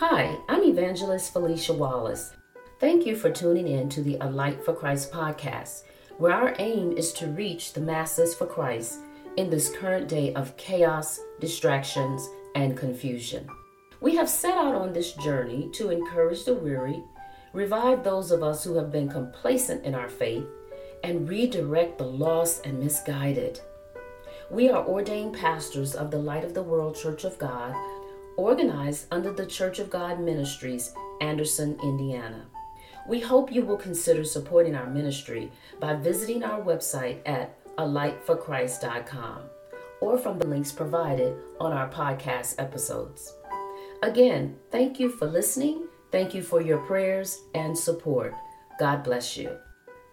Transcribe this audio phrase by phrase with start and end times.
[0.00, 2.34] Hi, I'm Evangelist Felicia Wallace.
[2.80, 5.84] Thank you for tuning in to the A Light for Christ podcast,
[6.18, 8.98] where our aim is to reach the masses for Christ
[9.38, 13.48] in this current day of chaos, distractions, and confusion.
[14.02, 17.02] We have set out on this journey to encourage the weary,
[17.54, 20.44] revive those of us who have been complacent in our faith,
[21.04, 23.60] and redirect the lost and misguided.
[24.50, 27.74] We are ordained pastors of the Light of the World Church of God
[28.36, 32.46] organized under the Church of God Ministries, Anderson, Indiana.
[33.08, 39.38] We hope you will consider supporting our ministry by visiting our website at alightforchrist.com
[40.00, 43.34] or from the links provided on our podcast episodes.
[44.02, 45.86] Again, thank you for listening.
[46.12, 48.34] Thank you for your prayers and support.
[48.78, 49.56] God bless you.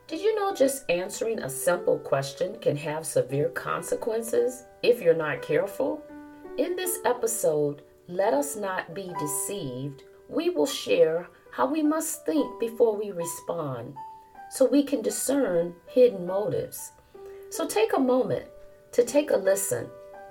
[0.07, 5.41] Did you know just answering a simple question can have severe consequences if you're not
[5.41, 6.03] careful?
[6.57, 10.03] In this episode, let us not be deceived.
[10.27, 13.96] We will share how we must think before we respond
[14.49, 16.91] so we can discern hidden motives.
[17.49, 18.46] So take a moment
[18.91, 19.87] to take a listen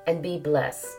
[0.06, 0.98] and be blessed.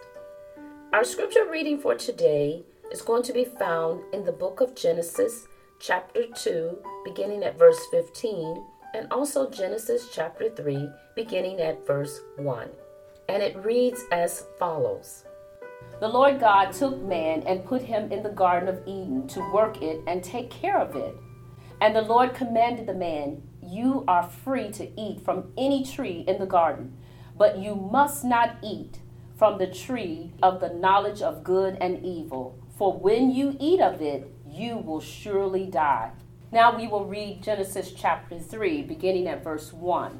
[0.94, 5.48] Our scripture reading for today is going to be found in the book of Genesis,
[5.80, 8.64] chapter 2, beginning at verse 15,
[8.94, 12.70] and also Genesis chapter 3, beginning at verse 1.
[13.30, 15.26] And it reads as follows.
[16.00, 19.82] The Lord God took man and put him in the Garden of Eden to work
[19.82, 21.16] it and take care of it.
[21.80, 26.40] And the Lord commanded the man, You are free to eat from any tree in
[26.40, 26.98] the garden,
[27.38, 29.00] but you must not eat
[29.38, 34.02] from the tree of the knowledge of good and evil, for when you eat of
[34.02, 36.12] it, you will surely die.
[36.52, 40.20] Now we will read Genesis chapter 3, beginning at verse 1.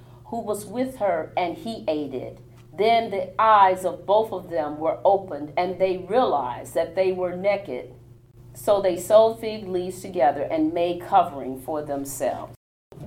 [0.31, 2.39] who was with her, and he ate it.
[2.75, 7.35] Then the eyes of both of them were opened, and they realized that they were
[7.35, 7.93] naked.
[8.53, 12.55] So they sewed fig leaves together and made covering for themselves.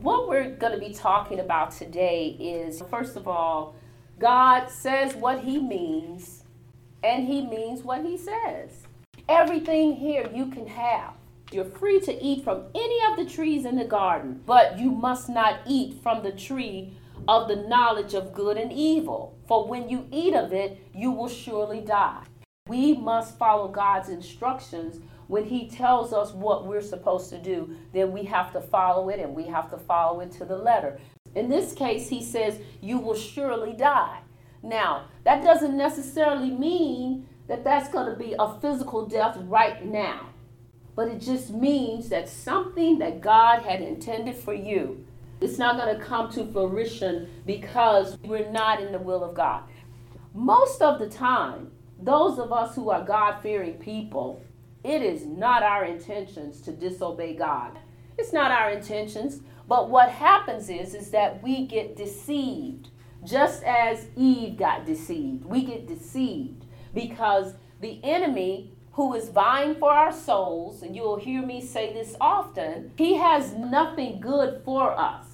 [0.03, 3.75] What we're going to be talking about today is first of all,
[4.19, 6.45] God says what he means,
[7.03, 8.87] and he means what he says.
[9.31, 11.15] Everything here you can have.
[11.51, 15.31] You're free to eat from any of the trees in the garden, but you must
[15.31, 16.93] not eat from the tree
[17.27, 19.39] of the knowledge of good and evil.
[19.47, 22.25] For when you eat of it, you will surely die.
[22.69, 25.01] We must follow God's instructions.
[25.27, 29.21] When He tells us what we're supposed to do, then we have to follow it
[29.21, 30.99] and we have to follow it to the letter.
[31.35, 34.21] In this case, He says, You will surely die.
[34.62, 40.31] Now, that doesn't necessarily mean that that's going to be a physical death right now,
[40.97, 45.06] but it just means that something that God had intended for you
[45.44, 49.62] it's not going to come to fruition because we're not in the will of God.
[50.32, 54.43] Most of the time, those of us who are God fearing people,
[54.82, 57.78] it is not our intentions to disobey God.
[58.16, 59.41] It's not our intentions.
[59.69, 62.88] But what happens is, is that we get deceived.
[63.22, 69.91] Just as Eve got deceived, we get deceived because the enemy who is vying for
[69.91, 75.33] our souls, and you'll hear me say this often, he has nothing good for us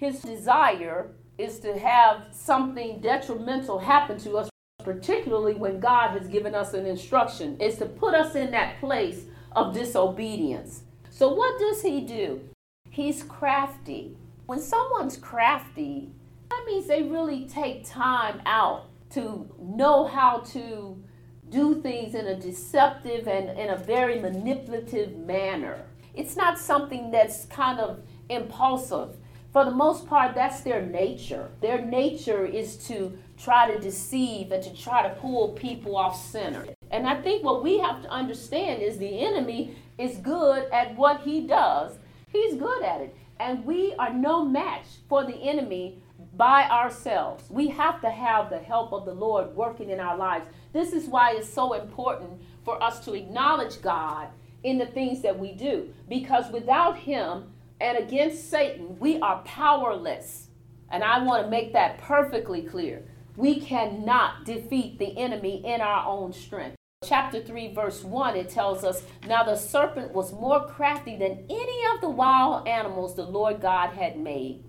[0.00, 4.48] his desire is to have something detrimental happen to us,
[4.82, 9.26] particularly when God has given us an instruction, is to put us in that place
[9.52, 10.84] of disobedience.
[11.10, 12.40] So, what does he do?
[12.88, 14.16] He's crafty.
[14.46, 16.10] When someone's crafty,
[16.48, 21.02] that means they really take time out to know how to
[21.50, 25.84] do things in a deceptive and in a very manipulative manner.
[26.14, 28.00] It's not something that's kind of
[28.30, 29.16] impulsive
[29.52, 31.50] for the most part, that's their nature.
[31.60, 36.66] Their nature is to try to deceive and to try to pull people off center.
[36.90, 41.22] And I think what we have to understand is the enemy is good at what
[41.22, 41.98] he does.
[42.28, 43.16] He's good at it.
[43.40, 46.00] And we are no match for the enemy
[46.36, 47.44] by ourselves.
[47.50, 50.46] We have to have the help of the Lord working in our lives.
[50.72, 54.28] This is why it's so important for us to acknowledge God
[54.62, 55.92] in the things that we do.
[56.08, 60.48] Because without Him and against Satan, we are powerless.
[60.90, 63.04] And I want to make that perfectly clear.
[63.36, 66.76] We cannot defeat the enemy in our own strength.
[67.02, 71.94] Chapter 3, verse 1, it tells us Now the serpent was more crafty than any
[71.94, 74.62] of the wild animals the Lord God had made.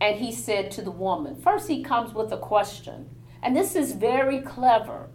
[0.00, 3.08] And he said to the woman, First, he comes with a question.
[3.42, 5.08] And this is very clever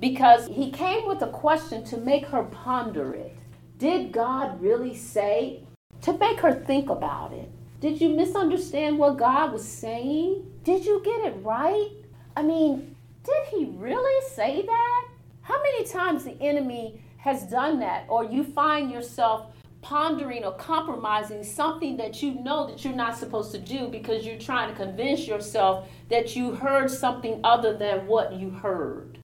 [0.00, 3.36] because he came with a question to make her ponder it.
[3.76, 5.65] Did God really say?
[6.02, 7.50] To make her think about it.
[7.80, 10.50] Did you misunderstand what God was saying?
[10.64, 11.90] Did you get it right?
[12.36, 15.08] I mean, did he really say that?
[15.42, 19.52] How many times the enemy has done that, or you find yourself
[19.82, 24.38] pondering or compromising something that you know that you're not supposed to do because you're
[24.38, 29.18] trying to convince yourself that you heard something other than what you heard.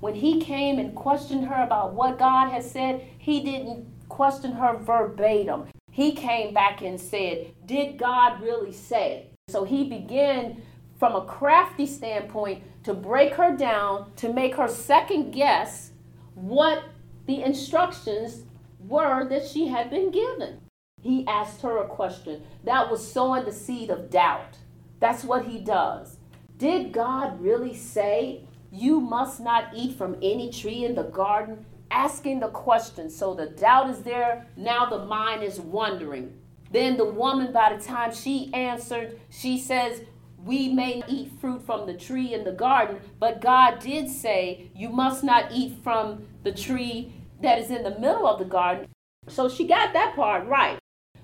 [0.00, 4.76] When he came and questioned her about what God had said, he didn't question her
[4.76, 5.66] verbatim.
[5.98, 9.30] He came back and said, Did God really say?
[9.48, 10.62] So he began
[10.96, 15.90] from a crafty standpoint to break her down, to make her second guess
[16.36, 16.84] what
[17.26, 18.44] the instructions
[18.78, 20.60] were that she had been given.
[21.02, 24.56] He asked her a question that was sowing the seed of doubt.
[25.00, 26.18] That's what he does.
[26.58, 31.66] Did God really say, You must not eat from any tree in the garden?
[31.90, 33.10] Asking the question.
[33.10, 34.46] So the doubt is there.
[34.56, 36.34] Now the mind is wondering.
[36.70, 40.02] Then the woman, by the time she answered, she says,
[40.44, 44.88] we may eat fruit from the tree in the garden, but God did say, You
[44.88, 47.12] must not eat from the tree
[47.42, 48.86] that is in the middle of the garden.
[49.28, 50.78] So she got that part right.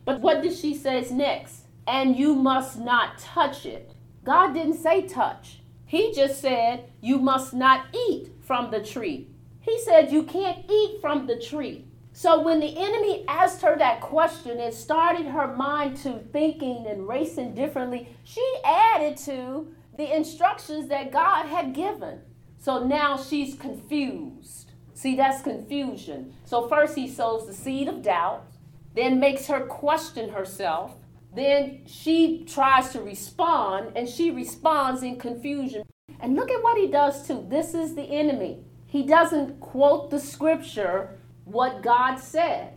[0.04, 1.66] But what did she say next?
[1.86, 3.92] And you must not touch it.
[4.24, 5.60] God didn't say touch.
[5.86, 9.28] He just said, You must not eat from the tree.
[9.64, 11.86] He said, You can't eat from the tree.
[12.12, 17.08] So when the enemy asked her that question, it started her mind to thinking and
[17.08, 18.08] racing differently.
[18.22, 19.66] She added to
[19.96, 22.20] the instructions that God had given.
[22.58, 24.70] So now she's confused.
[24.92, 26.34] See, that's confusion.
[26.44, 28.46] So first he sows the seed of doubt,
[28.94, 30.92] then makes her question herself.
[31.34, 35.82] Then she tries to respond, and she responds in confusion.
[36.20, 37.44] And look at what he does too.
[37.48, 38.62] This is the enemy.
[38.94, 42.70] He doesn't quote the scripture what God says.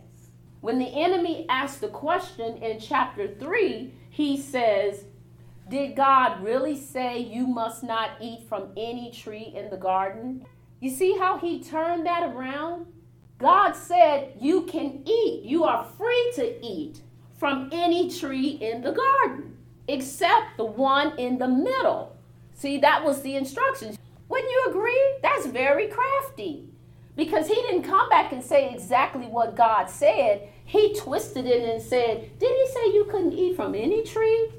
[0.60, 5.04] When the enemy asks the question in chapter 3, he says,
[5.70, 10.44] Did God really say you must not eat from any tree in the garden?
[10.80, 12.86] You see how he turned that around?
[13.38, 17.00] God said, You can eat, you are free to eat
[17.38, 19.56] from any tree in the garden,
[19.86, 22.16] except the one in the middle.
[22.54, 23.98] See, that was the instructions.
[24.28, 25.18] Wouldn't you agree?
[25.22, 26.68] That's very crafty
[27.16, 30.48] because he didn't come back and say exactly what God said.
[30.64, 34.52] He twisted it and said, Did he say you couldn't eat from any tree?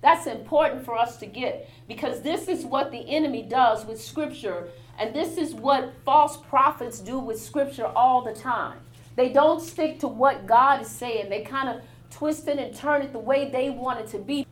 [0.00, 4.68] That's important for us to get because this is what the enemy does with Scripture,
[4.98, 8.78] and this is what false prophets do with Scripture all the time.
[9.16, 13.02] They don't stick to what God is saying, they kind of twist it and turn
[13.02, 14.46] it the way they want it to be.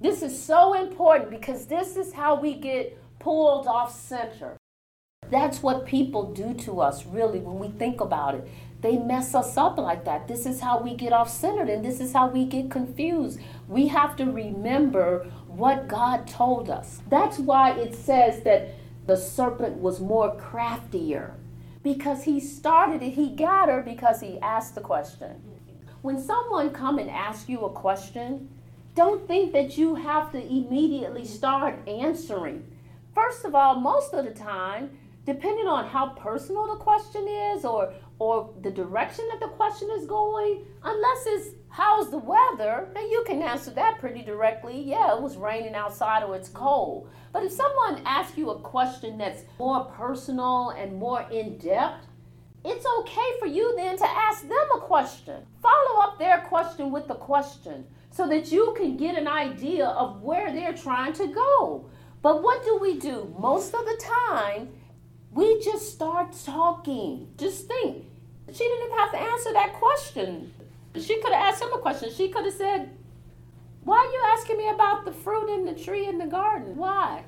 [0.00, 4.56] This is so important because this is how we get pulled off center.
[5.30, 8.48] That's what people do to us, really, when we think about it.
[8.80, 10.28] They mess us up like that.
[10.28, 13.40] This is how we get off centered and this is how we get confused.
[13.66, 17.02] We have to remember what God told us.
[17.08, 18.68] That's why it says that
[19.06, 21.34] the serpent was more craftier
[21.82, 23.14] because he started it.
[23.14, 25.42] He got her because he asked the question.
[26.02, 28.48] When someone come and ask you a question,
[28.94, 32.64] don't think that you have to immediately start answering.
[33.18, 34.96] First of all, most of the time,
[35.26, 40.06] depending on how personal the question is or or the direction that the question is
[40.06, 44.80] going, unless it's how's the weather, then you can answer that pretty directly.
[44.80, 47.10] Yeah, it was raining outside or it's cold.
[47.32, 52.06] But if someone asks you a question that's more personal and more in depth,
[52.64, 55.42] it's okay for you then to ask them a question.
[55.60, 60.22] Follow up their question with the question so that you can get an idea of
[60.22, 61.90] where they're trying to go.
[62.22, 63.34] But what do we do?
[63.38, 64.70] Most of the time,
[65.32, 67.28] we just start talking.
[67.36, 68.04] Just think.
[68.52, 70.52] She didn't have to answer that question.
[70.94, 72.10] She could have asked him a question.
[72.12, 72.90] She could have said,
[73.84, 76.76] Why are you asking me about the fruit in the tree in the garden?
[76.76, 77.24] Why?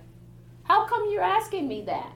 [0.65, 2.13] How come you're asking me that?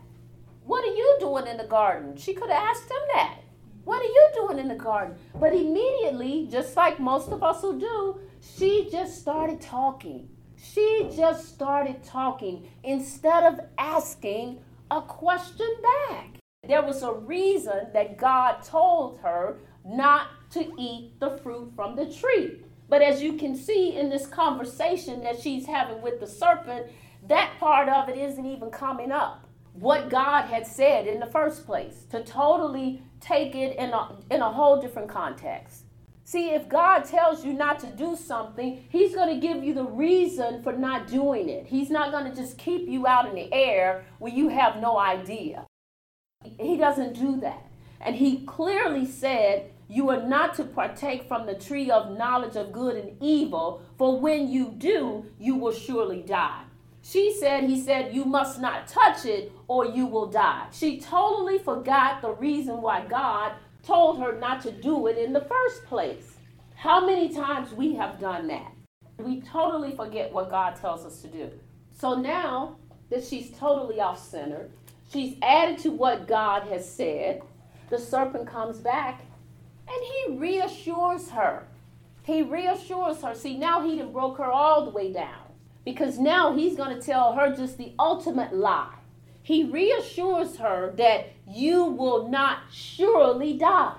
[0.65, 2.17] What are you doing in the garden?
[2.17, 3.39] She could have asked him that.
[3.85, 5.17] What are you doing in the garden?
[5.39, 10.29] But immediately, just like most of us will do, she just started talking.
[10.73, 16.39] She just started talking instead of asking a question back.
[16.67, 22.07] There was a reason that God told her not to eat the fruit from the
[22.07, 22.63] tree.
[22.89, 26.87] But as you can see in this conversation that she's having with the serpent,
[27.29, 29.47] that part of it isn't even coming up.
[29.75, 34.41] What God had said in the first place, to totally take it in a, in
[34.41, 35.84] a whole different context.
[36.27, 39.85] See, if God tells you not to do something, He's going to give you the
[39.85, 41.67] reason for not doing it.
[41.67, 44.99] He's not going to just keep you out in the air where you have no
[44.99, 45.67] idea.
[46.59, 47.67] He doesn't do that.
[48.01, 52.73] And He clearly said, You are not to partake from the tree of knowledge of
[52.73, 56.63] good and evil, for when you do, you will surely die.
[57.03, 60.69] She said, He said, You must not touch it or you will die.
[60.73, 63.53] She totally forgot the reason why God
[63.87, 66.37] told her not to do it in the first place.
[66.75, 68.73] How many times we have done that?
[69.19, 71.51] We totally forget what God tells us to do.
[71.97, 72.77] So now
[73.11, 74.71] that she's totally off center,
[75.13, 77.43] she's added to what God has said.
[77.91, 79.23] The serpent comes back
[79.87, 81.67] and he reassures her.
[82.25, 83.35] He reassures her.
[83.35, 85.45] See, now he done broke her all the way down
[85.85, 88.95] because now he's going to tell her just the ultimate lie
[89.45, 93.99] he reassures her that you will not surely die.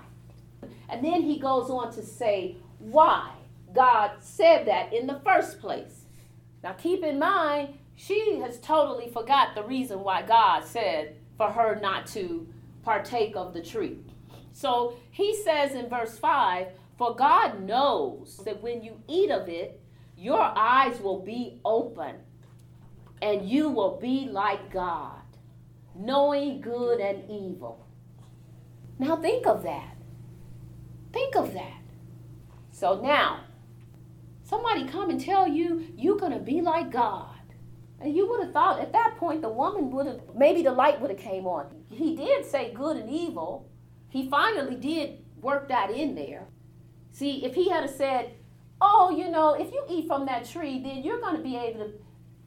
[0.90, 3.32] And then he goes on to say why
[3.72, 6.06] God said that in the first place.
[6.64, 11.80] Now keep in mind, she has totally forgot the reason why God said for her
[11.80, 12.48] not to
[12.82, 14.00] partake of the tree.
[14.52, 19.80] So he says in verse 5 For God knows that when you eat of it,
[20.18, 22.16] your eyes will be open
[23.22, 25.22] and you will be like God
[25.98, 27.88] knowing good and evil.
[29.00, 29.96] Now think of that.
[31.14, 31.82] Think of that.
[32.72, 33.42] So now,
[34.44, 37.30] somebody come and tell you you're going to be like God.
[38.02, 41.00] And you would have thought at that point the woman would have, maybe the light
[41.00, 41.68] would have came on.
[41.90, 43.70] He did say good and evil.
[44.10, 46.48] He finally did work that in there.
[47.12, 48.34] See, if he had said,
[48.82, 51.86] oh, you know, if you eat from that tree, then you're going to be able
[51.86, 51.94] to,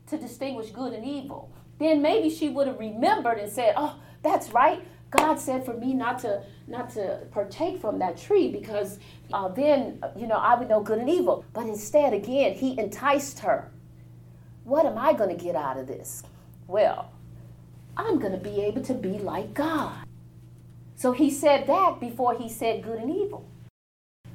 [0.09, 4.51] to distinguish good and evil then maybe she would have remembered and said, "Oh, that's
[4.51, 4.83] right.
[5.11, 8.99] God said for me not to not to partake from that tree because
[9.33, 13.41] uh, then you know I would know good and evil." But instead, again, he enticed
[13.41, 13.71] her.
[14.65, 16.23] What am I going to get out of this?
[16.67, 17.11] Well,
[17.97, 20.07] I'm going to be able to be like God.
[20.97, 23.49] So he said that before he said good and evil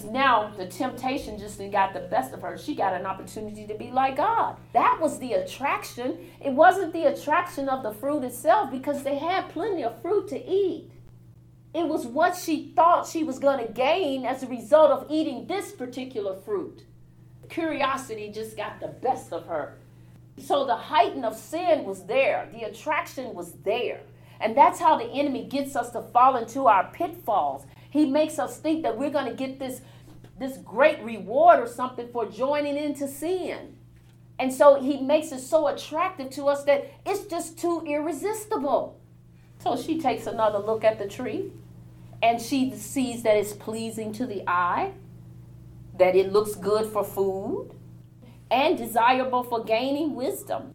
[0.03, 2.57] now the temptation just got the best of her.
[2.57, 4.57] She got an opportunity to be like God.
[4.73, 6.17] That was the attraction.
[6.39, 10.45] It wasn't the attraction of the fruit itself because they had plenty of fruit to
[10.45, 10.91] eat.
[11.73, 15.47] It was what she thought she was going to gain as a result of eating
[15.47, 16.83] this particular fruit.
[17.49, 19.77] Curiosity just got the best of her.
[20.37, 24.01] So the heighten of sin was there, the attraction was there.
[24.39, 27.65] And that's how the enemy gets us to fall into our pitfalls.
[27.93, 29.81] He makes us think that we're going to get this,
[30.39, 33.77] this great reward or something for joining into sin.
[34.39, 38.99] And so he makes it so attractive to us that it's just too irresistible.
[39.59, 41.51] So she takes another look at the tree
[42.23, 44.93] and she sees that it's pleasing to the eye,
[45.99, 47.75] that it looks good for food,
[48.49, 50.73] and desirable for gaining wisdom.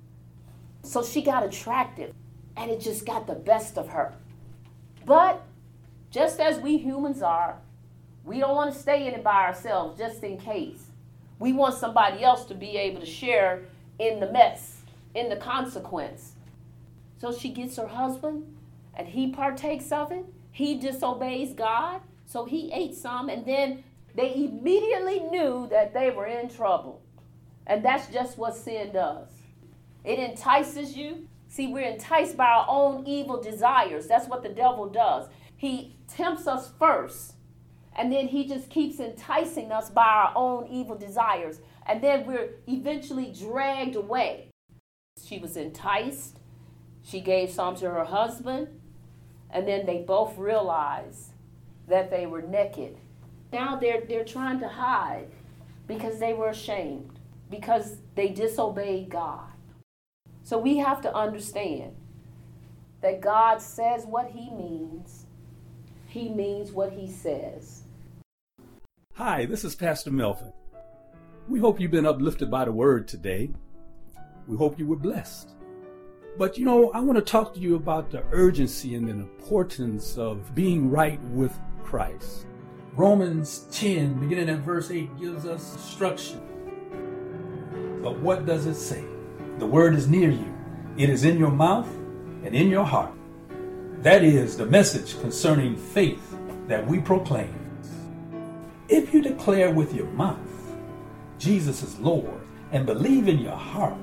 [0.84, 2.14] So she got attractive
[2.56, 4.14] and it just got the best of her.
[5.04, 5.42] But
[6.10, 7.58] just as we humans are,
[8.24, 10.84] we don't want to stay in it by ourselves just in case.
[11.38, 13.62] We want somebody else to be able to share
[13.98, 14.82] in the mess,
[15.14, 16.32] in the consequence.
[17.18, 18.56] So she gets her husband
[18.94, 20.24] and he partakes of it.
[20.50, 23.84] He disobeys God, so he ate some, and then
[24.14, 27.00] they immediately knew that they were in trouble.
[27.66, 29.28] And that's just what sin does
[30.04, 31.28] it entices you.
[31.48, 34.06] See, we're enticed by our own evil desires.
[34.06, 35.28] That's what the devil does.
[35.58, 37.34] He tempts us first,
[37.94, 41.60] and then he just keeps enticing us by our own evil desires.
[41.84, 44.50] And then we're eventually dragged away.
[45.22, 46.38] She was enticed,
[47.02, 48.68] she gave some to her husband,
[49.50, 51.32] and then they both realized
[51.88, 52.96] that they were naked.
[53.52, 55.26] Now they're, they're trying to hide
[55.88, 57.18] because they were ashamed,
[57.50, 59.50] because they disobeyed God.
[60.44, 61.96] So we have to understand
[63.00, 65.17] that God says what He means
[66.08, 67.82] he means what he says.
[69.14, 70.52] Hi, this is Pastor Melvin.
[71.48, 73.50] We hope you've been uplifted by the word today.
[74.46, 75.50] We hope you were blessed.
[76.38, 80.16] But you know, I want to talk to you about the urgency and the importance
[80.16, 82.46] of being right with Christ.
[82.94, 86.40] Romans 10, beginning at verse 8, gives us instruction.
[88.02, 89.04] But what does it say?
[89.58, 90.54] The word is near you,
[90.96, 91.88] it is in your mouth
[92.44, 93.17] and in your heart.
[94.02, 96.36] That is the message concerning faith
[96.68, 97.54] that we proclaim.
[98.88, 100.38] If you declare with your mouth
[101.38, 102.40] Jesus is Lord
[102.72, 103.98] and believe in your heart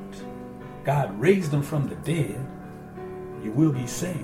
[0.85, 2.39] God raised him from the dead,
[3.43, 4.19] you will be saved.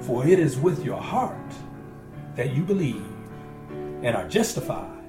[0.00, 1.52] For it is with your heart
[2.34, 3.06] that you believe
[4.02, 5.04] and are justified,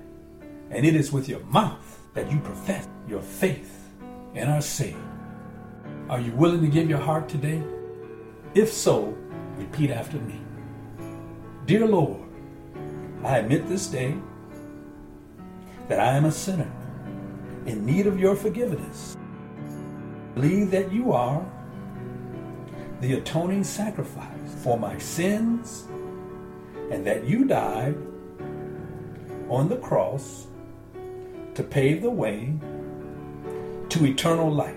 [0.69, 3.89] and it is with your mouth that you profess your faith
[4.35, 4.97] and are saved.
[6.09, 7.63] Are you willing to give your heart today?
[8.53, 9.17] If so,
[9.61, 10.39] repeat after me.
[11.65, 12.21] Dear Lord,
[13.23, 14.15] I admit this day
[15.87, 16.71] that I am a sinner
[17.65, 19.17] in need of your forgiveness.
[20.33, 21.45] Believe that you are
[23.01, 25.87] the atoning sacrifice for my sins
[26.89, 27.95] and that you died
[29.49, 30.47] on the cross
[31.53, 32.53] to pave the way
[33.89, 34.75] to eternal life.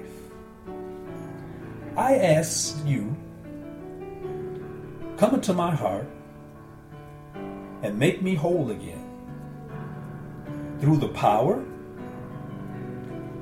[1.96, 3.16] I ask you,
[5.25, 6.07] come into my heart
[7.83, 9.02] and make me whole again
[10.81, 11.64] through the power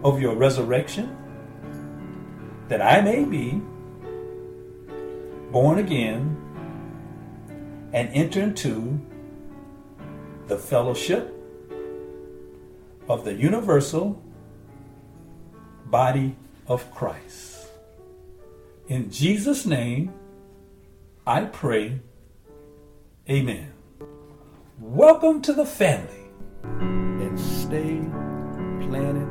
[0.05, 1.17] of your resurrection,
[2.69, 3.61] that I may be
[5.51, 6.37] born again
[7.93, 9.01] and enter into
[10.47, 11.35] the fellowship
[13.09, 14.23] of the universal
[15.87, 16.37] body
[16.69, 17.67] of Christ.
[18.87, 20.13] In Jesus' name,
[21.27, 22.01] I pray.
[23.31, 23.73] Amen.
[24.81, 26.25] Welcome to the family
[26.65, 28.01] and stay
[28.85, 29.29] planted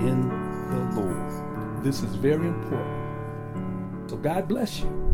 [0.00, 0.26] in
[0.70, 1.84] the Lord.
[1.84, 4.10] This is very important.
[4.10, 5.13] So God bless you.